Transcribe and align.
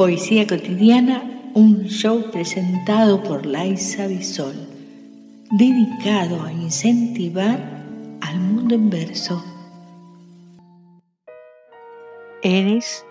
Poesía 0.00 0.46
cotidiana, 0.46 1.22
un 1.52 1.84
show 1.84 2.30
presentado 2.30 3.22
por 3.22 3.44
Laisa 3.44 4.06
Bisol, 4.06 4.54
dedicado 5.50 6.42
a 6.42 6.50
incentivar 6.50 7.60
al 8.22 8.40
mundo 8.40 8.76
en 8.76 8.88
verso. 8.88 9.44
Eres 12.42 13.04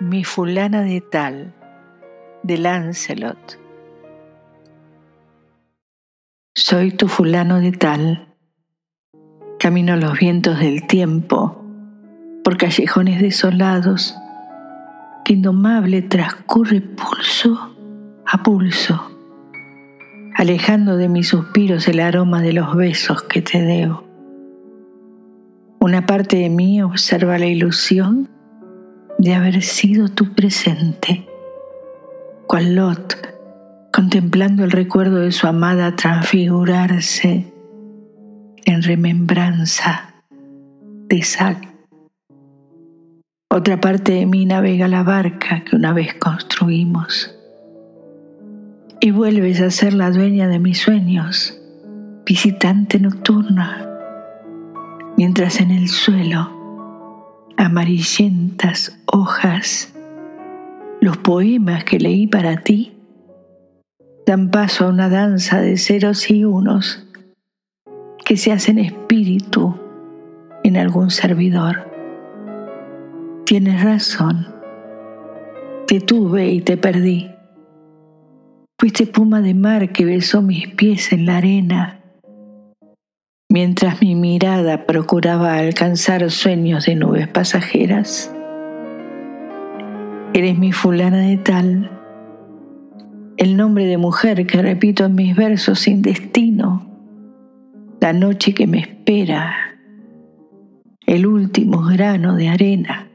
mi 0.00 0.24
fulana 0.24 0.80
de 0.80 1.02
tal, 1.02 1.52
de 2.42 2.56
Lancelot. 2.56 3.60
Soy 6.54 6.92
tu 6.92 7.06
fulano 7.06 7.60
de 7.60 7.72
tal. 7.72 8.34
Camino 9.58 9.96
los 9.96 10.18
vientos 10.18 10.58
del 10.58 10.86
tiempo 10.86 11.62
por 12.42 12.56
callejones 12.56 13.20
desolados 13.20 14.16
que 15.24 15.34
indomable 15.34 16.02
transcurre 16.02 16.80
pulso 16.80 17.76
a 18.26 18.42
pulso, 18.42 19.10
alejando 20.36 20.96
de 20.96 21.08
mis 21.08 21.28
suspiros 21.28 21.88
el 21.88 22.00
aroma 22.00 22.42
de 22.42 22.52
los 22.52 22.74
besos 22.74 23.22
que 23.22 23.42
te 23.42 23.60
debo. 23.60 24.04
Una 25.80 26.06
parte 26.06 26.36
de 26.36 26.48
mí 26.48 26.82
observa 26.82 27.38
la 27.38 27.46
ilusión 27.46 28.28
de 29.18 29.34
haber 29.34 29.62
sido 29.62 30.08
tu 30.08 30.32
presente, 30.34 31.26
cual 32.46 32.74
Lot 32.74 33.16
contemplando 33.92 34.64
el 34.64 34.70
recuerdo 34.70 35.16
de 35.16 35.32
su 35.32 35.46
amada 35.46 35.94
transfigurarse 35.96 37.52
en 38.64 38.82
remembranza 38.82 40.14
de 41.08 41.22
sal. 41.22 41.71
Otra 43.54 43.78
parte 43.78 44.12
de 44.12 44.24
mí 44.24 44.46
navega 44.46 44.88
la 44.88 45.02
barca 45.02 45.62
que 45.62 45.76
una 45.76 45.92
vez 45.92 46.14
construimos. 46.14 47.36
Y 48.98 49.10
vuelves 49.10 49.60
a 49.60 49.70
ser 49.70 49.92
la 49.92 50.10
dueña 50.10 50.48
de 50.48 50.58
mis 50.58 50.78
sueños, 50.78 51.60
visitante 52.24 52.98
nocturna, 52.98 53.86
mientras 55.18 55.60
en 55.60 55.70
el 55.70 55.88
suelo, 55.88 56.48
amarillentas 57.58 58.98
hojas, 59.04 59.92
los 61.02 61.18
poemas 61.18 61.84
que 61.84 61.98
leí 61.98 62.26
para 62.26 62.56
ti 62.56 62.96
dan 64.24 64.50
paso 64.50 64.86
a 64.86 64.88
una 64.88 65.10
danza 65.10 65.60
de 65.60 65.76
ceros 65.76 66.30
y 66.30 66.46
unos 66.46 67.06
que 68.24 68.38
se 68.38 68.50
hacen 68.50 68.78
espíritu 68.78 69.78
en 70.64 70.78
algún 70.78 71.10
servidor. 71.10 71.91
Tienes 73.52 73.84
razón. 73.84 74.46
Te 75.86 76.00
tuve 76.00 76.48
y 76.48 76.62
te 76.62 76.78
perdí. 76.78 77.30
Fuiste 78.80 79.04
puma 79.06 79.42
de 79.42 79.52
mar 79.52 79.92
que 79.92 80.06
besó 80.06 80.40
mis 80.40 80.68
pies 80.68 81.12
en 81.12 81.26
la 81.26 81.36
arena, 81.36 82.00
mientras 83.50 84.00
mi 84.00 84.14
mirada 84.14 84.86
procuraba 84.86 85.56
alcanzar 85.56 86.30
sueños 86.30 86.86
de 86.86 86.94
nubes 86.94 87.28
pasajeras. 87.28 88.34
Eres 90.32 90.58
mi 90.58 90.72
fulana 90.72 91.18
de 91.18 91.36
tal, 91.36 91.90
el 93.36 93.58
nombre 93.58 93.84
de 93.84 93.98
mujer 93.98 94.46
que 94.46 94.62
repito 94.62 95.04
en 95.04 95.14
mis 95.14 95.36
versos 95.36 95.80
sin 95.80 96.00
destino, 96.00 96.86
la 98.00 98.14
noche 98.14 98.54
que 98.54 98.66
me 98.66 98.78
espera, 98.78 99.54
el 101.06 101.26
último 101.26 101.82
grano 101.82 102.34
de 102.34 102.48
arena 102.48 103.08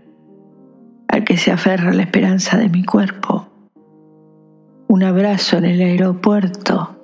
que 1.28 1.36
se 1.36 1.52
aferra 1.52 1.92
la 1.92 2.04
esperanza 2.04 2.58
de 2.58 2.70
mi 2.70 2.86
cuerpo. 2.86 3.50
Un 4.88 5.04
abrazo 5.04 5.58
en 5.58 5.66
el 5.66 5.82
aeropuerto 5.82 6.96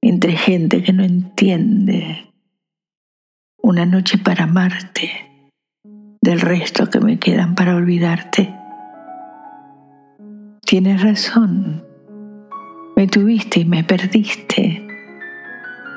entre 0.00 0.32
gente 0.32 0.82
que 0.82 0.94
no 0.94 1.04
entiende. 1.04 2.32
Una 3.62 3.84
noche 3.84 4.16
para 4.16 4.44
amarte 4.44 5.10
del 6.22 6.40
resto 6.40 6.88
que 6.88 7.00
me 7.00 7.18
quedan 7.18 7.54
para 7.54 7.76
olvidarte. 7.76 8.50
Tienes 10.64 11.02
razón. 11.02 11.84
Me 12.96 13.08
tuviste 13.08 13.60
y 13.60 13.66
me 13.66 13.84
perdiste. 13.84 14.86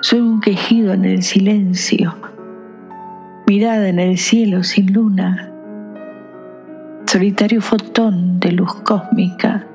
Soy 0.01 0.19
un 0.19 0.41
quejido 0.41 0.91
en 0.91 1.05
el 1.05 1.23
silencio, 1.23 2.13
mirada 3.47 3.87
en 3.87 3.99
el 3.99 4.17
cielo 4.17 4.63
sin 4.63 4.91
luna 4.91 5.47
solitario 7.11 7.59
fotón 7.59 8.39
de 8.39 8.53
luz 8.53 8.73
cósmica, 8.85 9.67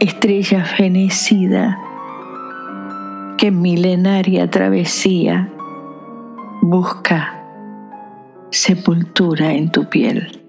estrella 0.00 0.64
fenecida 0.64 1.78
que 3.38 3.46
en 3.46 3.62
milenaria 3.62 4.50
travesía 4.50 5.48
busca 6.62 7.40
sepultura 8.50 9.52
en 9.52 9.70
tu 9.70 9.88
piel. 9.88 10.43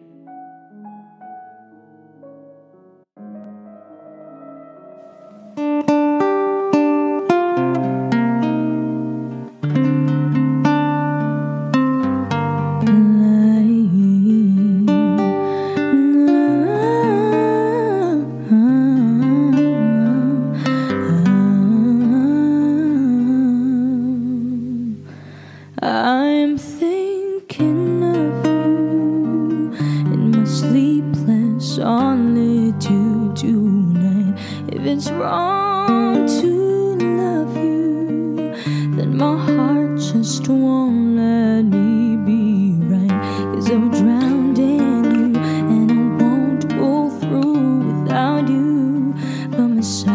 it's 34.96 35.12
wrong 35.12 36.26
to 36.26 36.96
love 36.96 37.58
you, 37.58 38.56
then 38.96 39.18
my 39.18 39.36
heart 39.36 40.00
just 40.00 40.48
won't 40.48 41.18
let 41.18 41.64
me 41.64 42.16
be 42.16 42.78
right. 42.88 43.54
Cause 43.54 43.70
I'm 43.72 43.92
drowned 43.92 44.58
in 44.58 45.04
you, 45.04 45.36
and 45.36 45.92
I 45.92 46.24
won't 46.24 46.70
go 46.70 47.10
through 47.20 48.04
without 48.04 48.48
you 48.48 49.14
by 49.52 49.68
my 49.68 49.82
side. 49.82 50.14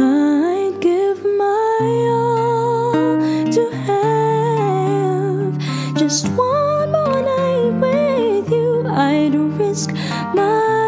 I 0.00 0.72
give 0.80 1.22
my 1.22 1.90
all 2.10 3.52
to 3.52 3.70
have 3.84 5.58
just 5.98 6.26
one 6.28 6.90
more 6.90 7.20
night 7.20 7.72
with 7.82 8.50
you. 8.50 8.86
I'd 8.88 9.34
risk 9.34 9.92
my 10.32 10.85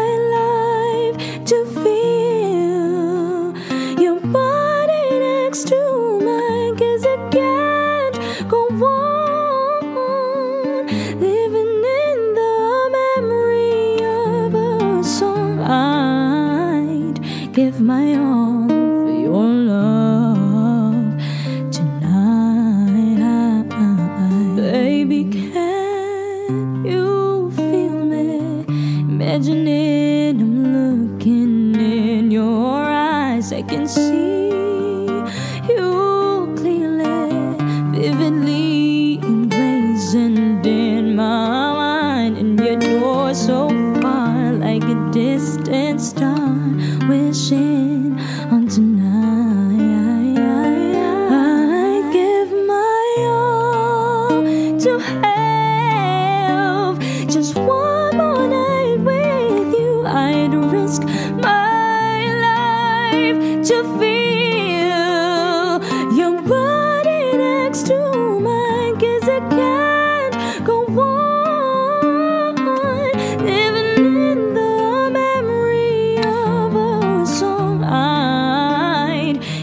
give 17.59 17.81
my 17.81 18.15
all. 18.15 18.68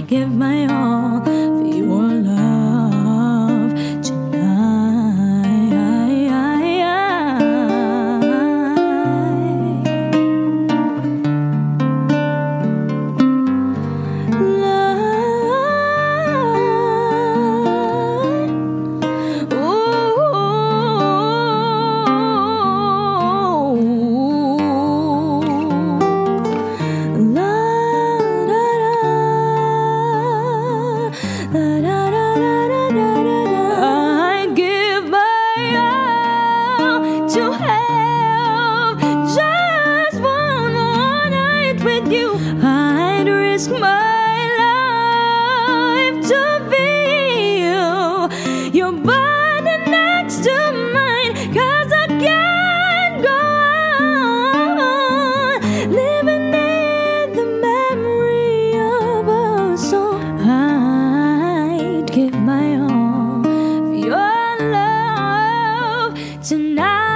give 0.07 0.31
my 0.31 0.67
all. 0.67 1.36
my 43.69 44.37
life 44.63 46.19
to 46.29 46.41
be 46.71 46.89
you. 47.61 47.87
Your 48.73 48.93
body 48.93 49.77
next 49.91 50.45
to 50.45 50.57
mine, 50.95 51.35
cause 51.55 51.91
I 51.93 52.07
can't 52.27 53.23
go 53.23 53.43
on 54.83 55.91
living 55.91 56.55
in 56.55 57.33
the 57.39 57.47
memory 57.67 58.79
of 58.79 59.29
us. 59.29 59.91
So 59.91 60.01
I'd 60.41 62.07
give 62.13 62.35
my 62.35 62.77
all 62.77 63.43
for 63.43 63.95
your 63.95 64.57
love 64.73 66.15
tonight. 66.43 67.16